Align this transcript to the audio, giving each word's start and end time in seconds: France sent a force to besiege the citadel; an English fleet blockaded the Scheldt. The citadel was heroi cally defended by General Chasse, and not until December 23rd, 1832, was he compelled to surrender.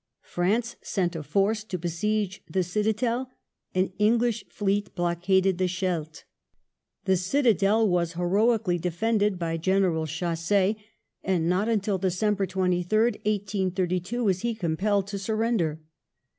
France 0.23 0.77
sent 0.81 1.15
a 1.15 1.21
force 1.21 1.63
to 1.63 1.77
besiege 1.77 2.41
the 2.49 2.63
citadel; 2.63 3.29
an 3.75 3.93
English 3.99 4.43
fleet 4.49 4.95
blockaded 4.95 5.59
the 5.59 5.67
Scheldt. 5.67 6.23
The 7.05 7.15
citadel 7.15 7.87
was 7.87 8.13
heroi 8.13 8.57
cally 8.65 8.79
defended 8.79 9.37
by 9.37 9.57
General 9.57 10.07
Chasse, 10.07 10.73
and 11.23 11.47
not 11.47 11.69
until 11.69 11.99
December 11.99 12.47
23rd, 12.47 12.87
1832, 12.87 14.23
was 14.23 14.41
he 14.41 14.55
compelled 14.55 15.05
to 15.05 15.19
surrender. 15.19 15.79